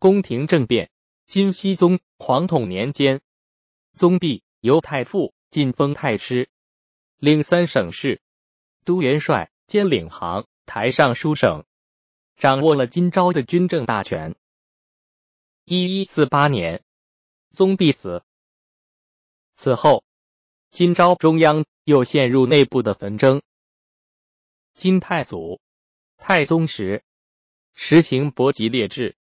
[0.00, 0.90] 宫廷政变。
[1.26, 3.20] 金熙宗皇统年间，
[3.92, 6.48] 宗弼由太傅晋封太师，
[7.18, 8.22] 领三省事，
[8.84, 11.66] 都元帅兼领航台尚书省，
[12.34, 14.34] 掌握了金朝的军政大权。
[15.64, 16.82] 一一四八年，
[17.52, 18.24] 宗弼死。
[19.54, 20.02] 此后，
[20.70, 23.42] 金朝中央又陷入内部的纷争。
[24.72, 25.60] 金太祖、
[26.16, 27.04] 太宗时
[27.74, 29.14] 实行伯吉列制。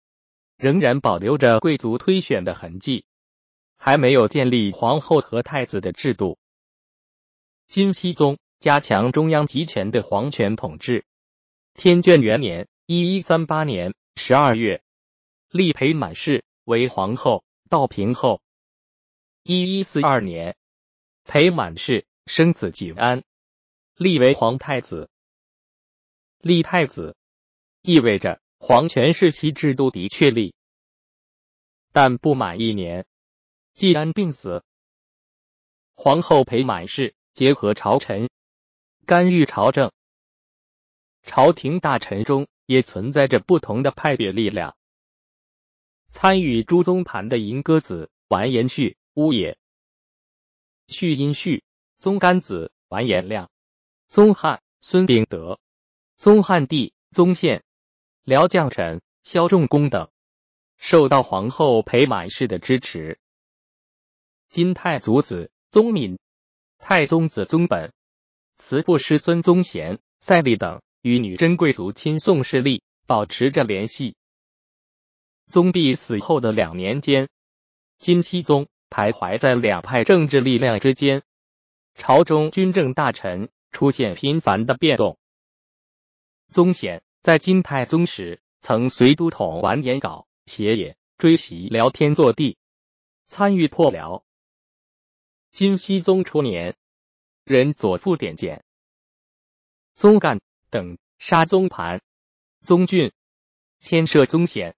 [0.58, 3.05] 仍然保留着贵族推选的痕迹，
[3.77, 6.40] 还没有建立皇后和太子的制度。
[7.68, 11.05] 金熙宗加强中央集权的皇权统治。
[11.76, 14.81] 天眷元年（一一三八年）十二月，
[15.52, 18.42] 立裴满氏为皇后，道平后。
[19.44, 20.58] 一一四二年，
[21.23, 23.23] 裴满氏生子景安，
[23.95, 25.08] 立为皇太子。
[26.39, 27.16] 立太子
[27.84, 28.42] 意味着。
[28.59, 30.55] 皇权世袭制度的确立，
[31.91, 33.05] 但不满一年，
[33.73, 34.64] 季安病死，
[35.95, 38.30] 皇后裴满氏结合朝臣，
[39.06, 39.92] 干预朝政。
[41.23, 44.78] 朝廷大臣中也存在着不同的派别力量。
[46.09, 49.58] 参与朱宗盘的银鸽子完颜绪、乌野、
[50.88, 51.64] 绪因旭、
[51.98, 53.52] 宗干子完颜亮、
[54.08, 55.59] 宗翰孙秉德、
[56.16, 57.64] 宗汉帝宗宪。
[58.23, 60.09] 辽将臣萧仲功等。
[60.78, 63.20] 受到皇后裴满氏的支持。
[64.50, 66.17] 金太祖子宗敏、
[66.78, 67.92] 太宗子宗本、
[68.56, 74.16] 慈父师孙宗贤、赛立等与女真贵族亲宋势力保持着联系。
[75.48, 77.28] 宗弼死后的两年间，
[77.98, 81.23] 金熙宗徘徊在两派政治力量之间，
[81.95, 85.17] 朝中军政大臣出现频繁的变动。
[86.48, 87.02] 宗显。
[87.20, 92.58] 在金太宗时，曾随都统完颜杲、邪也追袭辽天祚帝，
[93.28, 94.26] 参与破辽。
[95.52, 96.76] 金熙宗初年，
[97.44, 98.64] 任左副典检，
[99.94, 100.39] 宗干
[100.70, 102.02] 等杀宗盘、
[102.61, 103.11] 宗俊，
[103.80, 104.76] 牵涉宗显。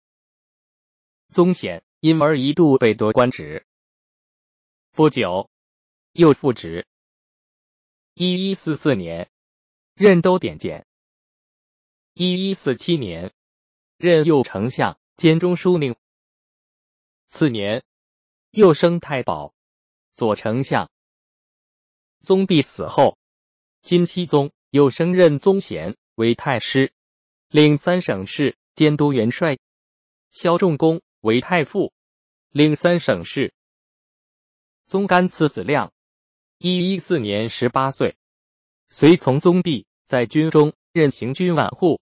[1.27, 3.65] 宗显因而一度被夺官职，
[4.91, 5.49] 不久
[6.11, 6.87] 又复职。
[8.15, 9.29] 一一四四年，
[9.93, 10.87] 任都点检。
[12.13, 13.31] 一一四七年，
[13.97, 15.97] 任右丞相兼中书令。
[17.29, 17.83] 次年，
[18.51, 19.53] 又升太保、
[20.13, 20.89] 左丞相。
[22.23, 23.17] 宗弼死后，
[23.81, 26.93] 金熙宗又升任宗贤为太师，
[27.49, 29.57] 领三省事，监督元帅。
[30.31, 31.91] 萧仲功为太傅，
[32.47, 33.53] 领三省事。
[34.85, 35.91] 宗干次子亮，
[36.59, 38.15] 一一四年十八岁，
[38.87, 41.99] 随从宗弼在军中任行军万户。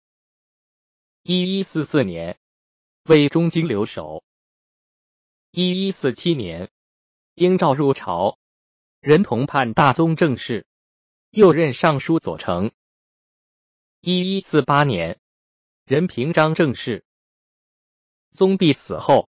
[1.22, 2.40] 一一四四年，
[3.06, 4.24] 为中京留守。
[5.50, 6.70] 一一四七年，
[7.34, 8.38] 应召入朝，
[9.00, 10.66] 任同判大宗正事，
[11.28, 12.72] 又任尚书左丞。
[14.00, 15.20] 一一四八年，
[15.84, 17.04] 任平章政事。
[18.32, 19.28] 宗弼死后，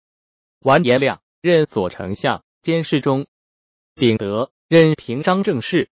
[0.58, 3.26] 完颜亮任左丞相兼侍中，
[3.94, 5.90] 秉德任平章政事。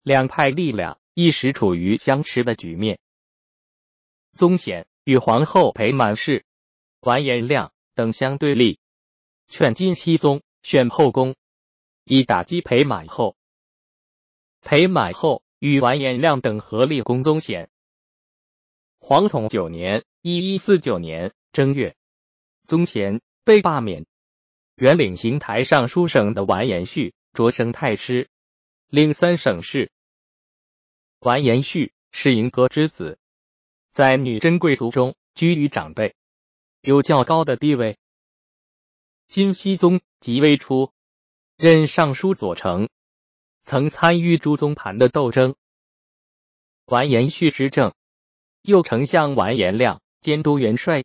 [0.00, 2.98] 两派力量一时处于相持的局面。
[4.32, 6.45] 宗显与皇后裴满氏、
[7.06, 8.80] 完颜亮等相对立，
[9.46, 11.36] 劝金熙宗选后宫，
[12.02, 13.36] 以打击裴满后。
[14.60, 17.70] 裴满后与完颜亮等合力攻宗显。
[18.98, 21.94] 皇统九年（一一四九年）正月，
[22.64, 24.04] 宗显被罢免，
[24.74, 28.28] 原领行台尚书省的完颜绪擢升太师，
[28.88, 29.92] 领三省事。
[31.20, 33.16] 完颜绪是银歌之子。
[33.92, 36.16] 在女真贵族中居于长辈，
[36.86, 37.98] 有较高的地位。
[39.26, 40.92] 金熙宗即位初，
[41.56, 42.88] 任尚书左丞，
[43.64, 45.56] 曾参与朱宗盘的斗争。
[46.84, 47.92] 完颜绪执政，
[48.62, 51.02] 右丞相完颜亮监督元帅，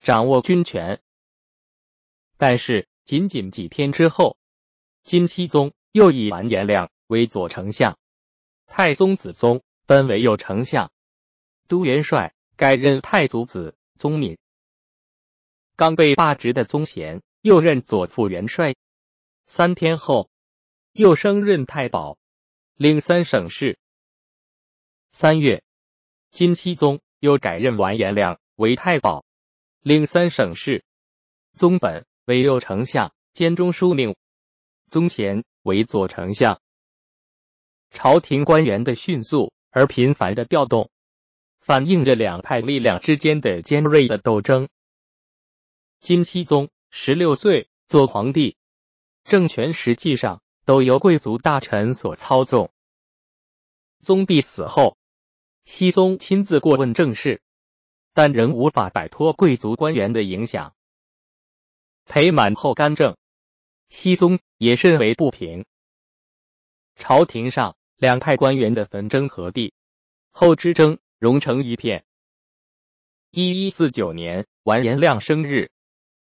[0.00, 1.02] 掌握军权。
[2.38, 4.38] 但是仅仅几天之后，
[5.02, 7.98] 金熙宗又以完颜亮为左丞相，
[8.64, 10.90] 太宗子宗分为右丞相。
[11.68, 14.38] 都元帅改任太祖子宗敏，
[15.76, 18.74] 刚被罢职的宗贤又任左副元帅。
[19.46, 20.30] 三天后，
[20.92, 22.18] 又升任太保，
[22.74, 23.78] 领三省事。
[25.10, 25.62] 三月，
[26.30, 29.24] 金熙宗又改任完颜亮为太保，
[29.80, 30.84] 领三省事。
[31.52, 34.14] 宗本为右丞相兼中书令，
[34.86, 36.60] 宗贤为左丞相。
[37.90, 40.90] 朝廷官员的迅速而频繁的调动。
[41.60, 44.68] 反映着两派力量之间的尖锐的斗争。
[46.02, 48.56] 金熙宗十六岁做皇帝，
[49.22, 52.72] 政权实际上都由贵族大臣所操纵。
[54.02, 54.98] 宗弼死后，
[55.64, 57.40] 熙宗亲自过问政事，
[58.14, 60.74] 但仍无法摆脱贵族官员的影响。
[62.04, 63.16] 裴满后干政，
[63.88, 65.66] 熙宗也甚为不平。
[66.96, 69.72] 朝廷上两派官员的纷争和地，
[70.32, 72.04] 后之争融成一片。
[73.30, 75.70] 一一四九年，完颜亮生日。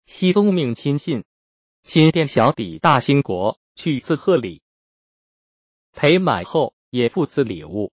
[0.06, 1.24] 熙宗命亲信
[1.82, 4.62] 亲殿小邸大兴国去赐贺礼，
[5.92, 7.92] 裴满后也付赐礼物。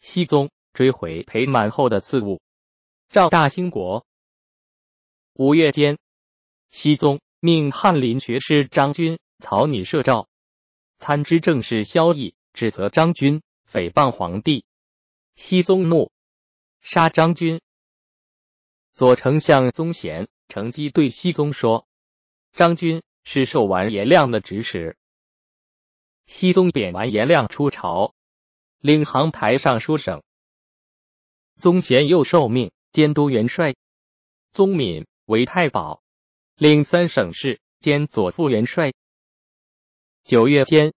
[0.00, 2.42] 熙宗追回裴满后的赐物，
[3.08, 4.06] 召大兴国。
[5.32, 5.98] 五月间，
[6.70, 10.28] 熙宗命翰林学士张军草拟赦诏，
[10.98, 14.66] 参知政事萧绎指责张军诽谤皇帝。
[15.34, 16.12] 熙宗怒，
[16.82, 17.62] 杀张军。
[18.92, 20.28] 左丞相宗贤。
[20.48, 21.86] 乘机对熙宗说
[22.52, 24.96] ：“张军是受完颜亮的指使。”
[26.26, 28.14] 熙宗贬完颜亮出朝，
[28.78, 30.22] 领航台尚书省。
[31.56, 33.74] 宗贤又受命监督元帅。
[34.52, 36.02] 宗敏为太保，
[36.56, 38.92] 领三省事兼左副元帅。
[40.22, 40.94] 九月间，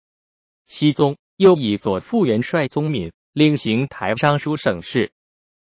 [0.68, 5.12] 熙宗又以左副元帅宗敏令行台尚书省事。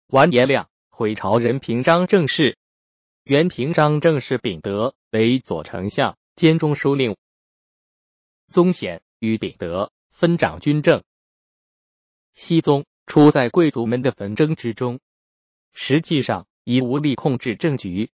[0.08, 2.58] 完颜亮回朝人平章政事。
[3.24, 7.16] 袁平章正是秉德为左丞相兼中书令，
[8.48, 11.02] 宗显与秉德分掌军政。
[12.34, 15.00] 熙宗处在贵族们的纷争之中，
[15.72, 18.10] 实际上已无力控制政局。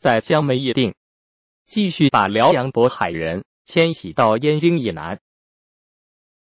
[0.00, 0.96] 在江门议定，
[1.64, 5.20] 继续把辽阳渤海人迁徙到燕京以南。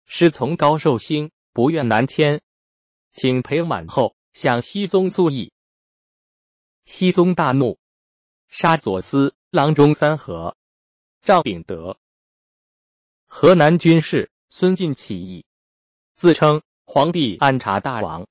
[0.04, 2.42] 师从高寿兴不愿南迁，
[3.10, 5.50] 请裴满后向熙宗诉议。
[6.84, 7.78] 熙宗大怒，
[8.48, 10.56] 杀左司郎中三河，
[11.22, 11.96] 赵秉德。
[13.26, 15.46] 河南军事孙晋起义，
[16.14, 18.28] 自称皇帝按察大王。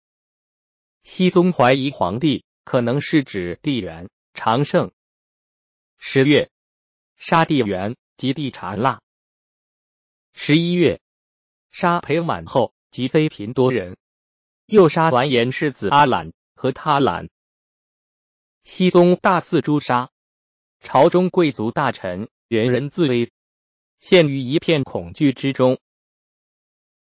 [1.04, 4.92] 熙宗怀疑皇帝可能是指帝元常胜。
[5.98, 6.52] 十月，
[7.16, 9.02] 杀帝元及帝察腊。
[10.34, 11.02] 十一月，
[11.72, 13.98] 杀裴满后及妃嫔多人，
[14.66, 17.30] 又杀完颜氏子阿懒和他懒。
[18.64, 20.12] 熙宗大肆诛杀，
[20.80, 23.32] 朝中贵族大臣人人自危，
[24.00, 25.80] 陷于一片恐惧之中。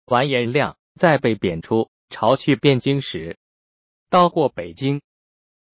[0.04, 3.36] 完颜亮在被贬出朝去汴京时，
[4.08, 5.02] 到过北京，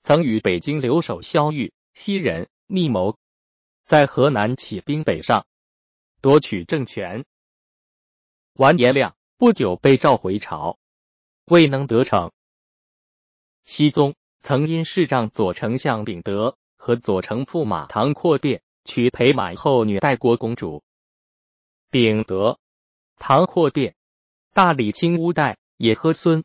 [0.02, 3.18] 曾与北京留守萧玉、西人密谋，
[3.84, 5.46] 在河南起兵北上，
[6.22, 7.26] 夺取政权。
[8.54, 10.78] 完颜亮不久被召回朝，
[11.44, 12.32] 未能得逞。
[13.64, 14.14] 熙宗。
[14.46, 20.82] 曾因视障左丞相秉德和左丞驸马唐阔变娶裴满后女代国公主。
[21.88, 22.58] 秉德、
[23.16, 23.94] 唐阔变、
[24.52, 26.44] 大理卿乌代也和孙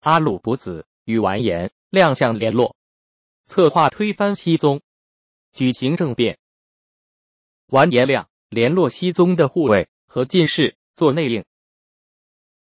[0.00, 2.76] 阿鲁伯子与完颜亮相联络，
[3.46, 4.82] 策划推翻熙宗，
[5.50, 6.38] 举行政变。
[7.68, 11.46] 完颜亮联络熙宗的护卫和进士做内应，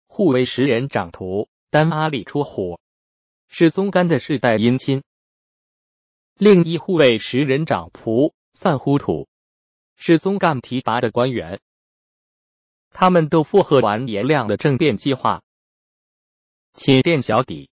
[0.07, 2.79] 护卫十人掌徒丹阿里出火。
[3.53, 5.03] 是宗干的世代姻亲，
[6.37, 9.29] 另一护卫十人掌仆范呼土，
[9.97, 11.61] 是宗干提拔的官员，
[12.91, 15.43] 他们都附和完颜亮的政变计划。
[16.75, 17.71] 寝殿小底，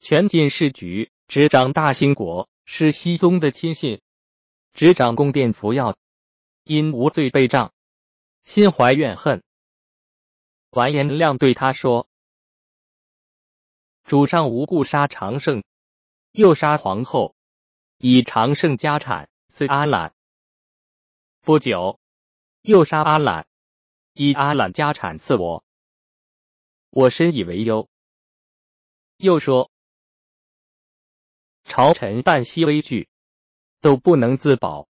[0.00, 4.02] 全进士局执掌大兴国，是西宗的亲信，
[4.74, 5.96] 执掌宫殿服药，
[6.64, 7.72] 因无罪被杖，
[8.44, 9.44] 心怀怨恨。
[10.70, 12.08] 完颜亮对他说。
[14.04, 15.62] 主上无故杀长胜，
[16.32, 17.34] 又杀皇后，
[17.98, 20.14] 以长胜家产赐阿懒。
[21.40, 21.98] 不久，
[22.60, 23.46] 又杀阿懒，
[24.12, 25.64] 以阿懒家产赐我。
[26.90, 27.88] 我深以为忧。
[29.16, 29.70] 又说，
[31.64, 33.08] 朝臣旦夕危惧，
[33.80, 34.88] 都不能自保。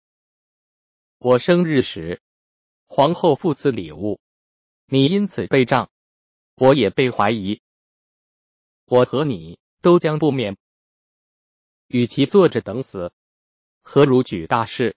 [1.20, 2.22] 我生日时，
[2.88, 4.20] 皇后复赐礼物，
[4.88, 5.90] 你因此被杖，
[6.56, 7.62] 我也被怀疑。
[8.88, 10.58] 我和你都将不免，
[11.88, 13.12] 与其坐着等死，
[13.82, 14.96] 何如举大事？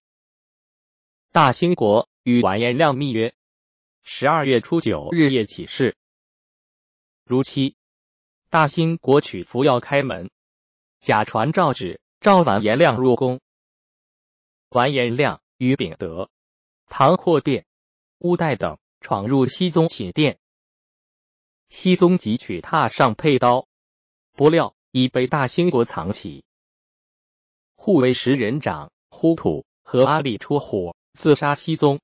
[1.33, 3.35] 大兴国与完颜亮密约，
[4.02, 5.97] 十二月初九日夜起事。
[7.25, 7.76] 如期，
[8.50, 10.30] 大兴国取服要开门，
[11.00, 13.40] 假传诏旨，召完颜亮入宫。
[14.68, 16.28] 完颜亮与秉德、
[16.88, 17.64] 唐阔殿、
[18.18, 20.38] 乌代等闯入熙宗寝殿，
[21.71, 23.66] 熙宗即取榻上佩刀。
[24.38, 26.45] 不料已被大兴国藏起。
[27.75, 31.99] 护卫十人长呼土和阿里出火刺杀熹宗，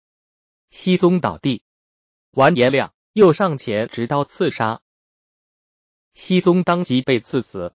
[0.68, 1.62] 熹宗倒地，
[2.32, 4.82] 完颜亮又上前执刀刺杀，
[6.14, 7.72] 熹宗当即被刺死。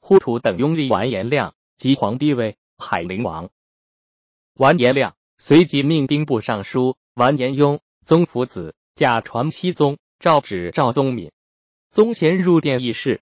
[0.00, 3.48] 呼土等拥立完颜亮即皇帝位海陵王。
[4.54, 11.30] 完颜亮随即命兵部尚书完颜雍宗福子假传熹宗诏旨赵宗敏、
[11.90, 13.20] 宗贤入殿议事，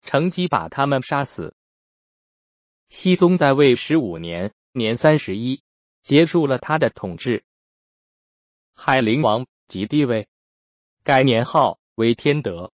[0.00, 1.54] 乘机把他们杀死。
[2.88, 5.62] 熹宗在位十五年，年三十一，
[6.00, 7.44] 结束了他的统治。
[8.72, 10.28] 海陵王即帝位，
[11.02, 12.72] 改年号为天德，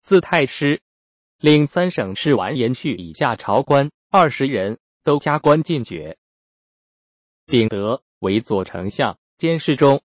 [0.00, 0.80] 字太师，
[1.36, 6.16] 领三省事完颜绪以下朝官二十人都加官进爵。
[7.44, 10.02] 秉德为左丞相兼侍中、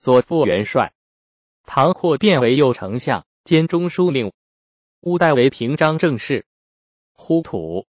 [0.00, 0.92] 左副元帅，
[1.62, 3.27] 唐获变为右丞相。
[3.48, 4.34] 兼中书令，
[5.00, 6.44] 乌代为平章政事，
[7.12, 7.86] 呼土。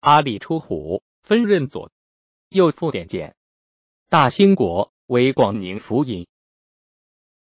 [0.00, 1.92] 阿里出虎，分任左
[2.48, 3.36] 右副点检。
[4.08, 6.26] 大兴国为广宁府尹。